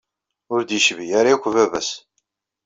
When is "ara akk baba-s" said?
1.19-1.89